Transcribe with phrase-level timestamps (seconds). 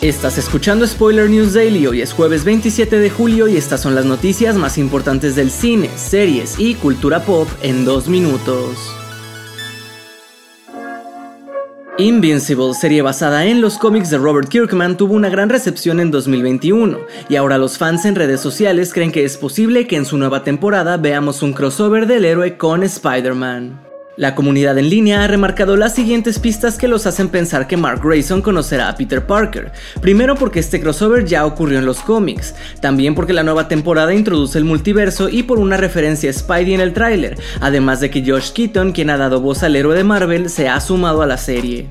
[0.00, 4.04] Estás escuchando Spoiler News Daily, hoy es jueves 27 de julio y estas son las
[4.04, 8.78] noticias más importantes del cine, series y cultura pop en dos minutos.
[11.98, 16.98] Invincible, serie basada en los cómics de Robert Kirkman, tuvo una gran recepción en 2021,
[17.28, 20.44] y ahora los fans en redes sociales creen que es posible que en su nueva
[20.44, 23.87] temporada veamos un crossover del héroe con Spider-Man.
[24.18, 28.00] La comunidad en línea ha remarcado las siguientes pistas que los hacen pensar que Mark
[28.02, 29.70] Grayson conocerá a Peter Parker.
[30.00, 34.58] Primero porque este crossover ya ocurrió en los cómics, también porque la nueva temporada introduce
[34.58, 38.50] el multiverso y por una referencia a Spidey en el tráiler, además de que Josh
[38.50, 41.88] Keaton, quien ha dado voz al héroe de Marvel, se ha sumado a la serie.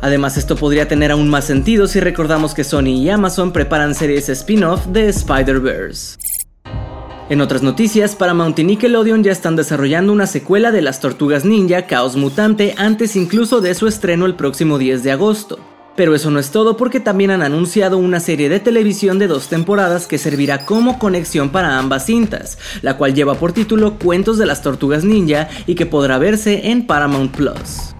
[0.00, 4.28] Además esto podría tener aún más sentido si recordamos que Sony y Amazon preparan series
[4.28, 6.18] spin-off de Spider-Verse.
[7.30, 11.86] En otras noticias, Paramount y Nickelodeon ya están desarrollando una secuela de Las Tortugas Ninja
[11.86, 15.58] Caos Mutante antes incluso de su estreno el próximo 10 de agosto.
[15.94, 19.48] Pero eso no es todo porque también han anunciado una serie de televisión de dos
[19.48, 24.46] temporadas que servirá como conexión para ambas cintas, la cual lleva por título Cuentos de
[24.46, 27.94] las Tortugas Ninja y que podrá verse en Paramount Plus.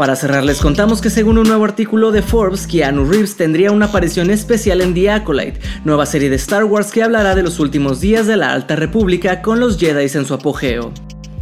[0.00, 3.84] Para cerrar les contamos que según un nuevo artículo de Forbes, Keanu Reeves tendría una
[3.84, 8.00] aparición especial en The Acolyte, nueva serie de Star Wars que hablará de los últimos
[8.00, 10.90] días de la Alta República con los Jedi en su apogeo.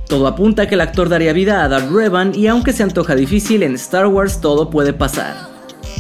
[0.09, 3.15] Todo apunta a que el actor daría vida a Darth Revan y aunque se antoja
[3.15, 5.37] difícil en Star Wars todo puede pasar.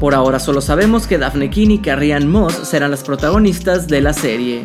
[0.00, 4.12] Por ahora solo sabemos que Daphne Keane y Carrie Moss serán las protagonistas de la
[4.12, 4.64] serie.